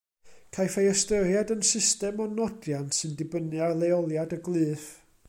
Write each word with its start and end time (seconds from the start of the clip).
Caiff 0.55 0.77
ei 0.83 0.87
ystyried 0.91 1.53
yn 1.57 1.61
system 1.73 2.25
o 2.25 2.27
nodiant 2.39 2.99
sy'n 3.01 3.15
dibynnu 3.21 3.63
ar 3.67 3.79
leoliad 3.83 4.39
y 4.39 4.45
glyff. 4.49 4.89